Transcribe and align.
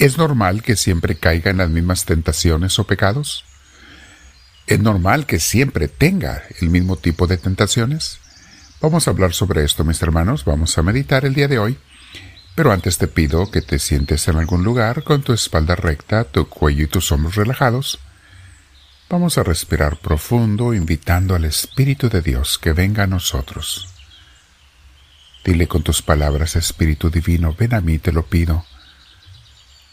¿Es 0.00 0.16
normal 0.16 0.62
que 0.62 0.76
siempre 0.76 1.14
caiga 1.14 1.50
en 1.50 1.58
las 1.58 1.68
mismas 1.68 2.06
tentaciones 2.06 2.78
o 2.78 2.84
pecados? 2.84 3.44
¿Es 4.66 4.80
normal 4.80 5.26
que 5.26 5.38
siempre 5.38 5.88
tenga 5.88 6.42
el 6.62 6.70
mismo 6.70 6.96
tipo 6.96 7.26
de 7.26 7.36
tentaciones? 7.36 8.18
Vamos 8.80 9.06
a 9.06 9.10
hablar 9.10 9.34
sobre 9.34 9.62
esto, 9.62 9.84
mis 9.84 10.00
hermanos, 10.00 10.46
vamos 10.46 10.78
a 10.78 10.82
meditar 10.82 11.26
el 11.26 11.34
día 11.34 11.48
de 11.48 11.58
hoy. 11.58 11.78
Pero 12.54 12.72
antes 12.72 12.96
te 12.96 13.08
pido 13.08 13.50
que 13.50 13.60
te 13.60 13.78
sientes 13.78 14.26
en 14.26 14.38
algún 14.38 14.64
lugar 14.64 15.04
con 15.04 15.20
tu 15.20 15.34
espalda 15.34 15.76
recta, 15.76 16.24
tu 16.24 16.48
cuello 16.48 16.84
y 16.84 16.88
tus 16.88 17.12
hombros 17.12 17.34
relajados. 17.34 17.98
Vamos 19.10 19.36
a 19.36 19.42
respirar 19.42 19.98
profundo, 19.98 20.72
invitando 20.72 21.34
al 21.34 21.44
Espíritu 21.44 22.08
de 22.08 22.22
Dios 22.22 22.58
que 22.58 22.72
venga 22.72 23.02
a 23.02 23.06
nosotros. 23.06 23.90
Dile 25.44 25.68
con 25.68 25.82
tus 25.82 26.00
palabras, 26.00 26.56
Espíritu 26.56 27.10
Divino, 27.10 27.54
ven 27.58 27.74
a 27.74 27.82
mí, 27.82 27.98
te 27.98 28.12
lo 28.12 28.24
pido. 28.24 28.64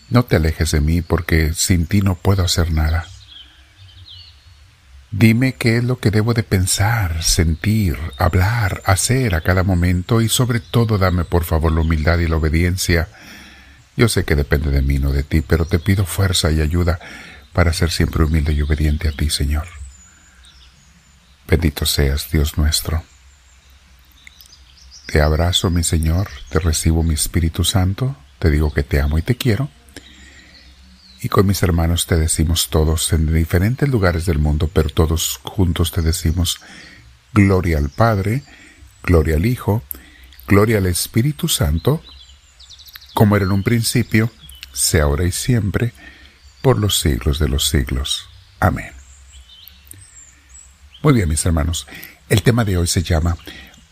No 0.10 0.24
te 0.24 0.38
alejes 0.38 0.72
de 0.72 0.82
mí 0.82 1.02
porque 1.02 1.54
sin 1.54 1.86
ti 1.86 2.02
no 2.02 2.16
puedo 2.16 2.44
hacer 2.44 2.72
nada. 2.72 3.06
Dime 5.12 5.56
qué 5.56 5.78
es 5.78 5.84
lo 5.84 6.00
que 6.00 6.12
debo 6.12 6.34
de 6.34 6.44
pensar, 6.44 7.24
sentir, 7.24 7.98
hablar, 8.18 8.82
hacer 8.86 9.36
a 9.36 9.42
cada 9.42 9.64
momento 9.64 10.22
y 10.22 10.30
sobre 10.30 10.60
todo 10.60 10.98
dame 10.98 11.24
por 11.24 11.44
favor 11.44 11.72
la 11.72 11.82
humildad 11.82 12.20
y 12.20 12.28
la 12.28 12.38
obediencia. 12.38 13.08
Yo 13.96 14.10
sé 14.10 14.26
que 14.26 14.36
depende 14.36 14.70
de 14.70 14.82
mí, 14.82 15.00
no 15.00 15.12
de 15.12 15.24
ti, 15.24 15.42
pero 15.42 15.66
te 15.66 15.80
pido 15.80 16.06
fuerza 16.06 16.52
y 16.52 16.62
ayuda 16.62 17.00
para 17.54 17.74
ser 17.74 17.90
siempre 17.90 18.24
humilde 18.24 18.54
y 18.54 18.62
obediente 18.62 19.08
a 19.08 19.12
ti, 19.12 19.30
Señor. 19.30 19.68
Bendito 21.48 21.86
seas, 21.86 22.30
Dios 22.30 22.58
nuestro. 22.58 23.04
Te 25.08 25.22
abrazo, 25.22 25.70
mi 25.70 25.84
Señor, 25.84 26.30
te 26.50 26.60
recibo 26.60 27.02
mi 27.02 27.14
Espíritu 27.14 27.64
Santo, 27.64 28.18
te 28.40 28.52
digo 28.52 28.74
que 28.74 28.84
te 28.84 29.00
amo 29.00 29.18
y 29.18 29.22
te 29.22 29.36
quiero 29.36 29.70
y 31.22 31.30
con 31.30 31.48
mis 31.48 31.64
hermanos 31.64 32.06
te 32.06 32.16
decimos 32.16 32.70
todos 32.70 33.12
en 33.14 33.34
diferentes 33.34 33.90
lugares 33.90 34.26
del 34.26 34.40
mundo, 34.40 34.70
pero 34.72 34.90
todos 34.90 35.40
juntos 35.44 35.92
te 35.92 36.02
decimos 36.02 36.60
gloria 37.34 37.78
al 37.78 37.90
Padre, 37.90 38.44
gloria 39.04 39.36
al 39.36 39.46
Hijo, 39.46 39.84
gloria 40.48 40.78
al 40.78 40.86
Espíritu 40.86 41.48
Santo, 41.48 42.02
como 43.14 43.36
era 43.36 43.46
en 43.46 43.52
un 43.52 43.64
principio, 43.64 44.32
sea 44.74 45.04
ahora 45.04 45.26
y 45.26 45.32
siempre, 45.32 45.94
por 46.62 46.78
los 46.78 47.00
siglos 47.00 47.40
de 47.40 47.50
los 47.50 47.68
siglos. 47.68 48.30
Amén. 48.60 48.92
Muy 51.02 51.14
bien, 51.14 51.30
mis 51.30 51.46
hermanos, 51.46 51.88
el 52.30 52.44
tema 52.44 52.64
de 52.64 52.78
hoy 52.78 52.88
se 52.88 53.02
llama 53.02 53.38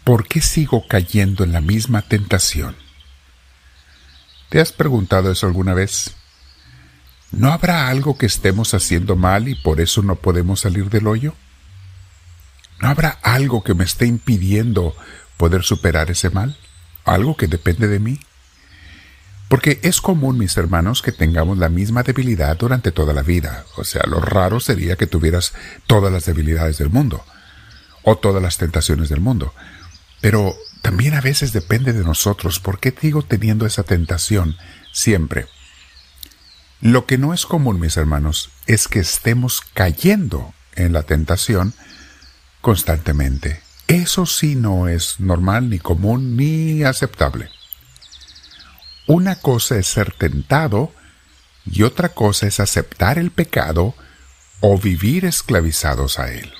¿Por 0.04 0.28
qué 0.28 0.42
sigo 0.42 0.88
cayendo 0.88 1.44
en 1.44 1.54
la 1.54 1.62
misma 1.62 2.04
tentación? 2.04 2.76
¿Te 4.50 4.60
has 4.60 4.72
preguntado 4.72 5.32
eso 5.32 5.48
alguna 5.48 5.74
vez? 5.74 6.16
¿No 7.32 7.52
habrá 7.52 7.90
algo 7.90 8.18
que 8.18 8.26
estemos 8.26 8.74
haciendo 8.74 9.16
mal 9.16 9.48
y 9.48 9.56
por 9.56 9.82
eso 9.82 10.02
no 10.02 10.16
podemos 10.16 10.62
salir 10.62 10.90
del 10.90 11.08
hoyo? 11.08 11.36
¿No 12.80 12.90
habrá 12.90 13.10
algo 13.24 13.64
que 13.64 13.74
me 13.74 13.84
esté 13.84 14.06
impidiendo 14.06 14.96
poder 15.38 15.64
superar 15.64 16.12
ese 16.12 16.30
mal? 16.30 16.58
¿Algo 17.04 17.36
que 17.38 17.48
depende 17.48 17.88
de 17.88 18.00
mí? 18.00 18.20
Porque 19.48 19.80
es 19.84 20.02
común, 20.02 20.38
mis 20.38 20.58
hermanos, 20.58 21.02
que 21.02 21.12
tengamos 21.12 21.58
la 21.58 21.70
misma 21.70 22.04
debilidad 22.04 22.58
durante 22.58 22.92
toda 22.92 23.14
la 23.14 23.22
vida. 23.22 23.66
O 23.78 23.84
sea, 23.84 24.04
lo 24.08 24.20
raro 24.20 24.60
sería 24.60 24.96
que 24.96 25.08
tuvieras 25.08 25.54
todas 25.88 26.12
las 26.12 26.26
debilidades 26.26 26.78
del 26.78 26.90
mundo 26.90 27.24
o 28.04 28.18
todas 28.18 28.42
las 28.42 28.58
tentaciones 28.58 29.10
del 29.10 29.22
mundo. 29.22 29.54
Pero 30.20 30.56
también 30.82 31.14
a 31.14 31.22
veces 31.22 31.54
depende 31.54 31.94
de 31.94 32.04
nosotros. 32.04 32.60
¿Por 32.60 32.80
qué 32.80 32.92
digo 32.92 33.22
teniendo 33.22 33.66
esa 33.66 33.84
tentación 33.84 34.56
siempre? 34.92 35.48
Lo 36.82 37.06
que 37.06 37.18
no 37.18 37.34
es 37.34 37.46
común, 37.46 37.80
mis 37.80 37.98
hermanos, 37.98 38.52
es 38.68 38.88
que 38.88 39.00
estemos 39.00 39.62
cayendo 39.74 40.54
en 40.76 40.94
la 40.94 41.04
tentación 41.04 41.74
constantemente. 42.62 43.62
Eso 43.88 44.26
sí 44.26 44.56
no 44.56 44.88
es 44.88 45.20
normal, 45.20 45.70
ni 45.70 45.80
común, 45.80 46.36
ni 46.36 46.84
aceptable. 46.84 47.50
Una 49.08 49.36
cosa 49.36 49.78
es 49.78 49.88
ser 49.88 50.14
tentado 50.14 50.92
y 51.66 51.84
otra 51.84 52.10
cosa 52.10 52.48
es 52.48 52.60
aceptar 52.60 53.20
el 53.20 53.32
pecado 53.32 53.96
o 54.62 54.78
vivir 54.80 55.26
esclavizados 55.26 56.18
a 56.20 56.32
él. 56.32 56.52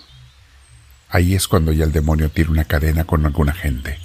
Ahí 1.10 1.34
es 1.34 1.48
cuando 1.48 1.72
ya 1.72 1.86
el 1.86 1.92
demonio 1.92 2.30
tira 2.30 2.52
una 2.52 2.66
cadena 2.66 3.06
con 3.06 3.26
alguna 3.26 3.54
gente. 3.54 3.98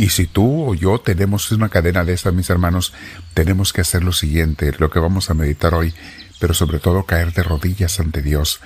Y 0.00 0.08
si 0.08 0.26
tú 0.26 0.70
o 0.70 0.74
yo 0.74 0.98
tenemos 0.98 1.52
una 1.52 1.68
cadena 1.68 2.04
de 2.04 2.14
estas, 2.14 2.32
mis 2.32 2.48
hermanos, 2.48 2.94
tenemos 3.34 3.74
que 3.74 3.82
hacer 3.82 4.02
lo 4.02 4.14
siguiente, 4.14 4.72
lo 4.78 4.88
que 4.88 4.98
vamos 4.98 5.28
a 5.28 5.34
meditar 5.34 5.74
hoy, 5.74 5.92
pero 6.38 6.54
sobre 6.54 6.78
todo 6.78 7.04
caer 7.04 7.34
de 7.34 7.42
rodillas 7.42 8.00
ante 8.00 8.22
Dios 8.22 8.62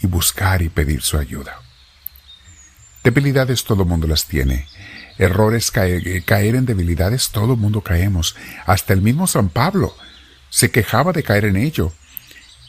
y 0.00 0.06
buscar 0.06 0.62
y 0.62 0.68
pedir 0.68 1.02
su 1.02 1.18
ayuda. 1.18 1.60
Debilidades 3.02 3.64
todo 3.64 3.84
mundo 3.84 4.06
las 4.06 4.26
tiene. 4.26 4.68
Errores, 5.18 5.72
caer, 5.72 6.22
caer 6.24 6.54
en 6.54 6.66
debilidades 6.66 7.30
todo 7.30 7.56
mundo 7.56 7.80
caemos. 7.80 8.36
Hasta 8.64 8.92
el 8.92 9.02
mismo 9.02 9.26
San 9.26 9.48
Pablo 9.48 9.96
se 10.50 10.70
quejaba 10.70 11.12
de 11.12 11.24
caer 11.24 11.46
en 11.46 11.56
ello. 11.56 11.92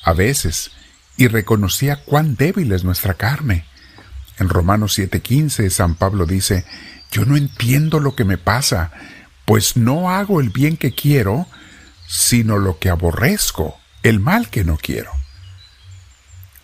A 0.04 0.14
veces, 0.14 0.72
y 1.18 1.28
reconocía 1.28 1.98
cuán 1.98 2.36
débil 2.36 2.72
es 2.72 2.84
nuestra 2.84 3.14
carne. 3.14 3.66
En 4.40 4.50
Romanos 4.50 4.98
7:15 4.98 5.70
San 5.70 5.94
Pablo 5.94 6.26
dice, 6.26 6.66
yo 7.12 7.26
no 7.26 7.38
entiendo 7.38 8.00
lo 8.00 8.16
que 8.16 8.26
me 8.26 8.38
pasa, 8.38 8.92
pues 9.46 9.78
no 9.78 10.10
hago 10.10 10.42
el 10.42 10.50
bien 10.50 10.78
que 10.78 10.94
quiero, 10.94 11.48
sino 12.08 12.58
lo 12.58 12.80
que 12.80 12.90
aborrezco, 12.90 13.78
el 14.04 14.20
mal 14.20 14.50
que 14.50 14.64
no 14.64 14.78
quiero. 14.78 15.12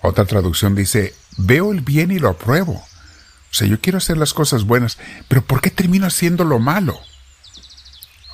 Otra 0.02 0.26
traducción 0.26 0.76
dice, 0.76 1.14
veo 1.38 1.72
el 1.72 1.82
bien 1.82 2.12
y 2.12 2.20
lo 2.20 2.30
apruebo. 2.30 2.74
O 2.74 3.56
sea, 3.56 3.68
yo 3.68 3.80
quiero 3.80 4.00
hacer 4.00 4.18
las 4.18 4.34
cosas 4.34 4.64
buenas, 4.64 4.98
pero 5.28 5.46
¿por 5.46 5.62
qué 5.62 5.70
termino 5.70 6.08
haciendo 6.08 6.44
lo 6.44 6.60
malo? 6.60 7.00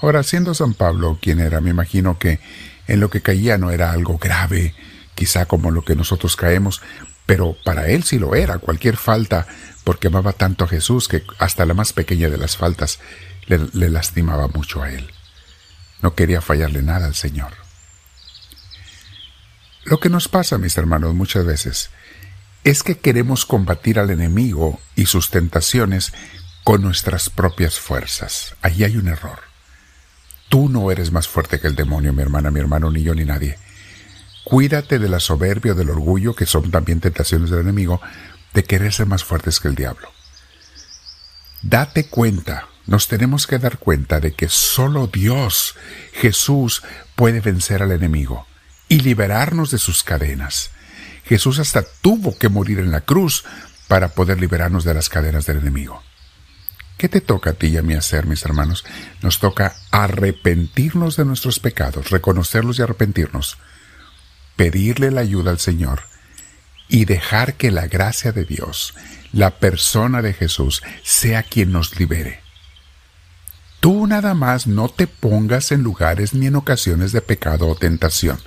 Ahora, 0.01 0.23
siendo 0.23 0.53
San 0.53 0.73
Pablo 0.73 1.19
quien 1.21 1.39
era, 1.39 1.59
me 1.61 1.71
imagino 1.71 2.17
que 2.17 2.39
en 2.87 2.99
lo 2.99 3.09
que 3.09 3.21
caía 3.21 3.57
no 3.57 3.69
era 3.69 3.91
algo 3.91 4.17
grave, 4.17 4.73
quizá 5.13 5.45
como 5.45 5.71
lo 5.71 5.83
que 5.83 5.95
nosotros 5.95 6.35
caemos, 6.35 6.81
pero 7.25 7.55
para 7.63 7.89
él 7.89 8.03
sí 8.03 8.17
lo 8.17 8.33
era. 8.33 8.57
Cualquier 8.59 8.97
falta 8.97 9.45
porque 9.89 10.05
amaba 10.05 10.33
tanto 10.33 10.65
a 10.65 10.67
Jesús 10.67 11.07
que 11.07 11.23
hasta 11.39 11.65
la 11.65 11.73
más 11.73 11.93
pequeña 11.93 12.29
de 12.29 12.37
las 12.37 12.57
faltas 12.57 12.99
le, 13.47 13.89
lastimaba 13.89 14.47
mucho 14.47 14.83
a 14.83 14.91
él. 14.91 15.09
No 16.03 16.13
quería 16.13 16.41
fallarle 16.41 16.83
nada 16.83 17.07
al 17.07 17.15
Señor. 17.15 17.53
Lo 19.85 19.99
que 19.99 20.09
nos 20.09 20.27
pasa, 20.27 20.59
mis 20.59 20.77
hermanos, 20.77 21.15
muchas 21.15 21.43
veces 21.43 21.89
es 22.63 22.83
que 22.83 22.99
queremos 22.99 23.47
combatir 23.47 23.97
al 23.97 24.11
enemigo 24.11 24.79
y 24.95 25.07
sus 25.07 25.31
tentaciones 25.31 26.13
con 26.63 26.83
nuestras 26.83 27.31
propias 27.31 27.79
fuerzas. 27.79 28.53
Ahí 28.61 28.83
hay 28.83 28.95
un 28.95 29.07
error. 29.07 29.39
Tú 30.49 30.69
no 30.69 30.91
eres 30.91 31.11
más 31.11 31.27
fuerte 31.27 31.59
que 31.59 31.65
el 31.65 31.75
demonio, 31.75 32.13
mi 32.13 32.21
hermana, 32.21 32.51
mi 32.51 32.59
hermano, 32.59 32.91
ni 32.91 33.01
yo, 33.01 33.15
ni 33.15 33.25
nadie. 33.25 33.57
Cuídate 34.43 34.99
de 34.99 35.09
la 35.09 35.19
soberbia 35.19 35.71
o 35.71 35.75
del 35.75 35.89
orgullo, 35.89 36.35
que 36.35 36.45
son 36.45 36.69
también 36.69 36.99
tentaciones 36.99 37.49
del 37.49 37.61
enemigo, 37.61 37.99
de 38.53 38.63
querer 38.63 38.93
ser 38.93 39.05
más 39.05 39.23
fuertes 39.23 39.59
que 39.59 39.67
el 39.67 39.75
diablo. 39.75 40.11
Date 41.61 42.07
cuenta, 42.07 42.67
nos 42.85 43.07
tenemos 43.07 43.47
que 43.47 43.59
dar 43.59 43.77
cuenta 43.77 44.19
de 44.19 44.33
que 44.33 44.49
solo 44.49 45.07
Dios, 45.07 45.75
Jesús, 46.13 46.83
puede 47.15 47.41
vencer 47.41 47.83
al 47.83 47.91
enemigo 47.91 48.47
y 48.87 49.01
liberarnos 49.01 49.71
de 49.71 49.77
sus 49.77 50.03
cadenas. 50.03 50.71
Jesús 51.25 51.59
hasta 51.59 51.83
tuvo 52.01 52.37
que 52.37 52.49
morir 52.49 52.79
en 52.79 52.91
la 52.91 53.01
cruz 53.01 53.43
para 53.87 54.09
poder 54.09 54.39
liberarnos 54.39 54.83
de 54.83 54.93
las 54.93 55.09
cadenas 55.09 55.45
del 55.45 55.57
enemigo. 55.57 56.01
¿Qué 56.97 57.07
te 57.07 57.21
toca 57.21 57.51
a 57.51 57.53
ti 57.53 57.67
y 57.67 57.77
a 57.77 57.81
mí 57.81 57.93
hacer, 57.93 58.25
mis 58.25 58.43
hermanos? 58.43 58.83
Nos 59.21 59.39
toca 59.39 59.75
arrepentirnos 59.91 61.15
de 61.15 61.25
nuestros 61.25 61.59
pecados, 61.59 62.09
reconocerlos 62.09 62.79
y 62.79 62.81
arrepentirnos, 62.81 63.57
pedirle 64.55 65.11
la 65.11 65.21
ayuda 65.21 65.51
al 65.51 65.59
Señor 65.59 66.08
y 66.89 67.05
dejar 67.05 67.53
que 67.53 67.71
la 67.71 67.87
gracia 67.87 68.31
de 68.31 68.43
Dios, 68.43 68.95
la 69.31 69.51
persona 69.51 70.21
de 70.21 70.33
Jesús, 70.33 70.81
sea 71.03 71.43
quien 71.43 71.71
nos 71.71 71.97
libere. 71.99 72.41
Tú 73.79 74.07
nada 74.07 74.33
más 74.33 74.67
no 74.67 74.89
te 74.89 75.07
pongas 75.07 75.71
en 75.71 75.83
lugares 75.83 76.33
ni 76.33 76.47
en 76.47 76.55
ocasiones 76.55 77.13
de 77.13 77.21
pecado 77.21 77.67
o 77.67 77.75
tentación, 77.75 78.39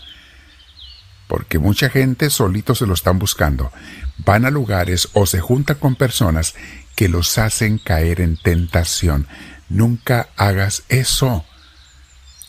porque 1.26 1.58
mucha 1.58 1.88
gente 1.88 2.28
solito 2.28 2.74
se 2.74 2.86
lo 2.86 2.92
están 2.92 3.18
buscando. 3.18 3.72
Van 4.18 4.44
a 4.44 4.50
lugares 4.50 5.08
o 5.14 5.24
se 5.24 5.40
juntan 5.40 5.78
con 5.78 5.94
personas 5.94 6.54
que 6.96 7.08
los 7.08 7.38
hacen 7.38 7.78
caer 7.78 8.20
en 8.20 8.36
tentación. 8.36 9.26
Nunca 9.70 10.28
hagas 10.36 10.82
eso. 10.90 11.46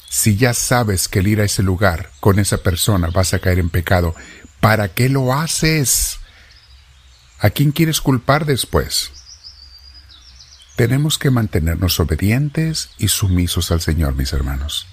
Si 0.10 0.36
ya 0.36 0.54
sabes 0.54 1.07
que 1.07 1.19
el 1.19 1.28
ir 1.28 1.39
a 1.39 1.46
ese 1.46 1.63
lugar 1.63 2.10
con 2.19 2.39
esa 2.39 2.57
persona 2.57 3.10
vas 3.10 3.34
a 3.34 3.39
caer 3.39 3.60
en 3.60 3.69
pecado, 3.69 4.13
¿Para 4.63 4.88
qué 4.88 5.10
lo 5.10 5.33
haces? 5.33 6.19
¿A 7.38 7.50
quién 7.50 7.74
quieres 7.74 8.00
culpar 8.00 8.45
después? 8.45 9.12
Tenemos 10.77 11.18
que 11.18 11.31
mantenernos 11.31 12.00
obedientes 12.00 12.92
y 12.98 13.10
sumisos 13.10 13.71
al 13.71 13.81
Señor, 13.81 14.15
mis 14.15 14.31
hermanos. 14.31 14.88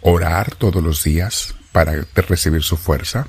orar 0.00 0.54
todos 0.54 0.80
los 0.80 1.02
días 1.02 1.56
para 1.72 2.06
recibir 2.14 2.62
su 2.62 2.76
fuerza, 2.76 3.26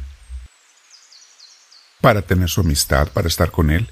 para 2.00 2.21
tener 2.21 2.47
su 2.47 2.62
amistad, 2.62 3.07
para 3.07 3.27
estar 3.27 3.50
con 3.50 3.71
Él, 3.71 3.89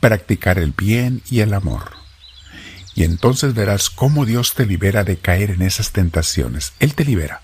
practicar 0.00 0.58
el 0.58 0.72
bien 0.72 1.22
y 1.30 1.38
el 1.38 1.54
amor. 1.54 1.92
Y 2.96 3.04
entonces 3.04 3.54
verás 3.54 3.90
cómo 3.90 4.26
Dios 4.26 4.54
te 4.54 4.66
libera 4.66 5.04
de 5.04 5.18
caer 5.18 5.50
en 5.50 5.62
esas 5.62 5.92
tentaciones. 5.92 6.72
Él 6.80 6.96
te 6.96 7.04
libera. 7.04 7.42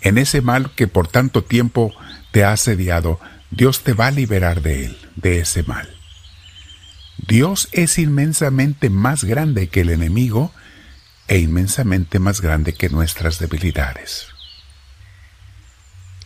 En 0.00 0.18
ese 0.18 0.40
mal 0.40 0.70
que 0.74 0.86
por 0.86 1.08
tanto 1.08 1.44
tiempo 1.44 1.92
te 2.30 2.44
ha 2.44 2.52
asediado, 2.52 3.20
Dios 3.50 3.82
te 3.82 3.92
va 3.92 4.08
a 4.08 4.12
liberar 4.12 4.62
de 4.62 4.86
él, 4.86 4.98
de 5.16 5.40
ese 5.40 5.62
mal. 5.62 5.88
Dios 7.26 7.68
es 7.72 7.98
inmensamente 7.98 8.90
más 8.90 9.24
grande 9.24 9.68
que 9.68 9.80
el 9.80 9.90
enemigo 9.90 10.52
e 11.26 11.38
inmensamente 11.38 12.18
más 12.18 12.40
grande 12.40 12.72
que 12.72 12.88
nuestras 12.88 13.38
debilidades. 13.38 14.28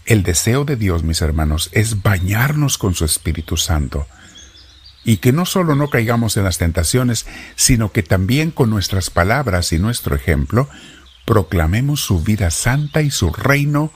El 0.05 0.23
deseo 0.23 0.65
de 0.65 0.77
Dios, 0.77 1.03
mis 1.03 1.23
hermanos, 1.23 1.71
es 1.73 2.03
bañarnos 2.03 2.77
con 2.77 2.95
su 2.95 3.05
Espíritu 3.05 3.57
Santo, 3.57 4.07
y 5.05 5.17
que 5.17 5.33
no 5.33 5.47
solo 5.47 5.75
no 5.75 5.91
caigamos 5.91 6.37
en 6.37 6.45
las 6.45 6.59
tentaciones, 6.59 7.27
sino 7.57 7.93
que 7.93 8.03
también 8.03 8.51
con 8.51 8.71
nuestras 8.71 9.11
palabras 9.11 9.73
y 9.73 9.79
nuestro 9.79 10.15
ejemplo 10.15 10.69
proclamemos 11.33 12.03
su 12.03 12.23
vida 12.23 12.51
santa 12.51 13.01
y 13.01 13.11
su 13.11 13.33
reino 13.33 13.91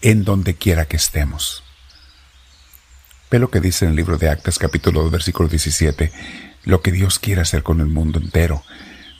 en 0.00 0.24
donde 0.24 0.54
quiera 0.54 0.86
que 0.86 0.96
estemos. 0.96 1.62
Ve 3.30 3.38
lo 3.38 3.50
que 3.50 3.60
dice 3.60 3.84
en 3.84 3.90
el 3.90 3.96
libro 3.96 4.16
de 4.16 4.30
Actas 4.30 4.58
capítulo 4.58 5.02
2 5.02 5.10
versículo 5.10 5.50
17, 5.50 6.10
lo 6.64 6.80
que 6.80 6.90
Dios 6.90 7.18
quiere 7.18 7.42
hacer 7.42 7.62
con 7.62 7.80
el 7.80 7.88
mundo 7.88 8.18
entero. 8.18 8.62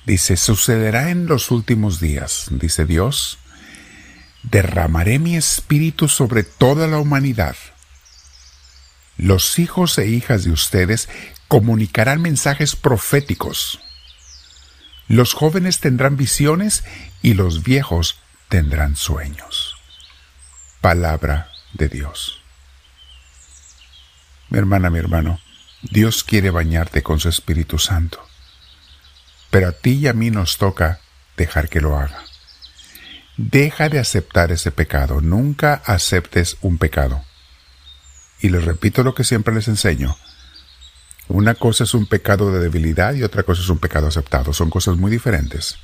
Dice, 0.06 0.38
sucederá 0.38 1.11
en 1.11 1.26
los 1.26 1.50
últimos 1.50 2.00
días, 2.00 2.47
dice 2.53 2.87
Dios, 2.87 3.37
derramaré 4.44 5.19
mi 5.19 5.37
espíritu 5.37 6.09
sobre 6.09 6.44
toda 6.44 6.87
la 6.87 6.99
humanidad 6.99 7.55
los 9.19 9.59
hijos 9.59 9.99
e 9.99 10.06
hijas 10.06 10.44
de 10.44 10.53
ustedes 10.53 11.09
comunicarán 11.49 12.23
mensajes 12.23 12.76
proféticos. 12.76 13.81
Los 15.08 15.32
jóvenes 15.32 15.81
tendrán 15.81 16.16
visiones 16.16 16.84
y 17.22 17.34
los 17.34 17.62
viejos 17.62 18.20
tendrán 18.49 18.94
sueños. 18.94 19.75
Palabra 20.82 21.50
de 21.72 21.88
Dios. 21.88 22.43
Mi 24.50 24.58
hermana, 24.58 24.90
mi 24.90 24.99
hermano, 24.99 25.40
Dios 25.82 26.25
quiere 26.25 26.50
bañarte 26.50 27.02
con 27.02 27.20
su 27.20 27.28
Espíritu 27.28 27.78
Santo, 27.78 28.26
pero 29.50 29.69
a 29.69 29.72
ti 29.72 29.93
y 29.93 30.08
a 30.08 30.12
mí 30.12 30.31
nos 30.31 30.58
toca 30.58 31.00
dejar 31.37 31.69
que 31.69 31.81
lo 31.81 31.99
haga. 31.99 32.22
Deja 33.38 33.88
de 33.88 34.00
aceptar 34.00 34.52
ese 34.52 34.72
pecado, 34.72 35.20
nunca 35.20 35.75
aceptes 35.87 36.58
un 36.60 36.76
pecado. 36.76 37.25
Y 38.40 38.50
les 38.50 38.64
repito 38.64 39.02
lo 39.02 39.14
que 39.14 39.25
siempre 39.25 39.55
les 39.55 39.69
enseño. 39.69 40.16
Una 41.28 41.54
cosa 41.54 41.84
es 41.84 41.92
un 41.92 42.06
pecado 42.06 42.50
de 42.50 42.58
debilidad 42.58 43.14
y 43.14 43.22
otra 43.22 43.42
cosa 43.42 43.60
es 43.60 43.69
un 43.69 43.78
pecado 43.78 44.06
aceptado. 44.06 44.54
Son 44.54 44.70
cosas 44.70 44.96
muy 44.96 45.10
diferentes. 45.10 45.76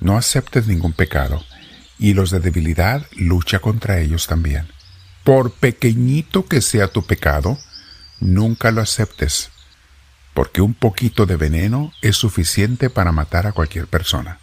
No 0.00 0.18
aceptes 0.18 0.66
ningún 0.66 0.92
pecado 0.92 1.42
y 1.98 2.12
los 2.12 2.30
de 2.30 2.40
debilidad 2.40 3.06
lucha 3.12 3.60
contra 3.60 4.00
ellos 4.00 4.26
también. 4.26 4.68
Por 5.22 5.52
pequeñito 5.52 6.46
que 6.46 6.60
sea 6.60 6.88
tu 6.88 7.06
pecado, 7.06 7.58
nunca 8.20 8.70
lo 8.70 8.82
aceptes, 8.82 9.50
porque 10.34 10.60
un 10.60 10.74
poquito 10.74 11.24
de 11.24 11.36
veneno 11.36 11.92
es 12.02 12.16
suficiente 12.16 12.90
para 12.90 13.12
matar 13.12 13.46
a 13.46 13.52
cualquier 13.52 13.86
persona. 13.86 14.38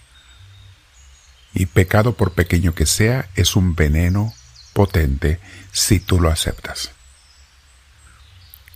Y 1.53 1.67
pecado 1.67 2.13
por 2.13 2.31
pequeño 2.31 2.73
que 2.73 2.87
sea 2.87 3.29
es 3.35 3.55
un 3.55 3.75
veneno 3.75 4.33
potente 4.73 5.39
si 5.71 5.99
tú 5.99 6.19
lo 6.19 6.31
aceptas. 6.31 6.91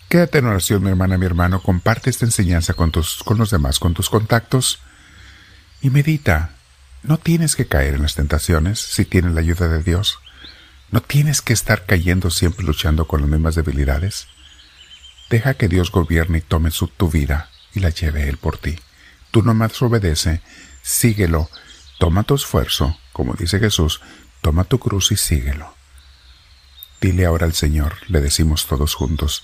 Quédate 0.10 0.38
en 0.38 0.46
oración, 0.46 0.84
mi 0.84 0.90
hermana, 0.90 1.18
mi 1.18 1.26
hermano, 1.26 1.62
comparte 1.62 2.10
esta 2.10 2.26
enseñanza 2.26 2.74
con, 2.74 2.92
tus, 2.92 3.24
con 3.24 3.38
los 3.38 3.50
demás, 3.50 3.80
con 3.80 3.94
tus 3.94 4.10
contactos 4.10 4.80
y 5.82 5.90
medita. 5.90 6.52
No 7.02 7.18
tienes 7.18 7.56
que 7.56 7.68
caer 7.68 7.96
en 7.96 8.04
las 8.04 8.16
tentaciones 8.16 8.80
si 8.80 9.06
tienes 9.06 9.34
la 9.34 9.42
ayuda 9.42 9.68
de 9.68 9.84
Dios. 9.84 10.20
No 10.92 11.02
tienes 11.02 11.42
que 11.42 11.54
estar 11.54 11.86
cayendo 11.86 12.30
siempre 12.30 12.66
luchando 12.66 13.08
con 13.08 13.22
las 13.22 13.30
mismas 13.30 13.56
debilidades. 13.56 14.28
Deja 15.30 15.56
que 15.56 15.68
Dios 15.68 15.92
gobierne 15.92 16.38
y 16.38 16.42
tome 16.42 16.72
su, 16.72 16.88
tu 16.88 17.10
vida 17.10 17.50
y 17.74 17.80
la 17.80 17.90
lleve 17.90 18.30
Él 18.30 18.38
por 18.38 18.58
ti. 18.58 18.80
Tú 19.32 19.42
nomás 19.42 19.82
obedece, 19.82 20.42
síguelo, 20.82 21.50
toma 22.00 22.24
tu 22.24 22.36
esfuerzo, 22.36 22.98
como 23.12 23.34
dice 23.34 23.60
Jesús, 23.60 24.02
toma 24.42 24.64
tu 24.64 24.80
cruz 24.80 25.12
y 25.12 25.18
síguelo. 25.18 25.76
Dile 27.02 27.26
ahora 27.26 27.46
al 27.46 27.54
Señor, 27.54 27.98
le 28.08 28.22
decimos 28.22 28.68
todos 28.68 28.94
juntos, 28.94 29.44